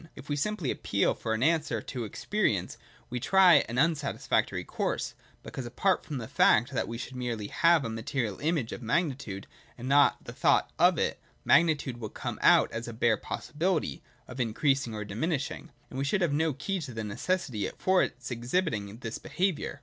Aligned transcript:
If 0.15 0.29
we 0.29 0.35
simply 0.35 0.71
appeal 0.71 1.13
for 1.13 1.35
an 1.35 1.43
answer 1.43 1.79
to 1.79 2.05
experience, 2.05 2.75
we 3.11 3.19
try 3.19 3.63
an 3.69 3.77
unsatisfactory 3.77 4.63
course; 4.63 5.13
because 5.43 5.67
apart 5.67 6.03
from 6.03 6.17
the 6.17 6.27
fact 6.27 6.71
that 6.71 6.87
we 6.87 6.97
should 6.97 7.15
merely 7.15 7.49
have 7.49 7.85
a 7.85 7.89
material 7.91 8.39
image 8.39 8.71
of 8.71 8.81
magnitude, 8.81 9.45
and 9.77 9.87
not 9.87 10.23
the 10.23 10.33
thought 10.33 10.71
of 10.79 10.97
it, 10.97 11.21
magnitude 11.45 11.97
would 11.97 12.15
come 12.15 12.39
out 12.41 12.71
as 12.71 12.87
a 12.87 12.93
bare 12.93 13.15
possibility 13.17 14.01
(of 14.27 14.37
increas 14.39 14.87
ing 14.87 14.95
or 14.95 15.05
diminishing) 15.05 15.69
and 15.91 15.99
we 15.99 16.03
should 16.05 16.21
have 16.21 16.33
no 16.33 16.51
key 16.53 16.79
to 16.81 16.95
the 16.95 17.03
neces 17.03 17.51
sity 17.51 17.71
for 17.77 18.01
its 18.01 18.31
exhibiting 18.31 18.97
this 19.01 19.19
behaviour. 19.19 19.79